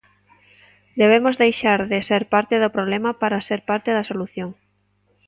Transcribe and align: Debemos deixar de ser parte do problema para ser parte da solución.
Debemos 1.01 1.35
deixar 1.43 1.79
de 1.91 1.99
ser 2.09 2.23
parte 2.33 2.55
do 2.63 2.73
problema 2.75 3.09
para 3.21 3.45
ser 3.47 3.59
parte 3.69 3.89
da 3.97 4.07
solución. 4.11 4.49